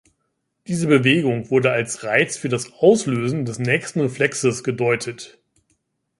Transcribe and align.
Diese 0.65 0.87
Bewegung 0.87 1.51
wurde 1.51 1.69
als 1.69 2.03
Reiz 2.03 2.35
für 2.35 2.49
das 2.49 2.73
Auslösen 2.73 3.45
des 3.45 3.59
nächsten 3.59 4.01
Reflexes 4.01 4.63
gedeutet. 4.63 5.37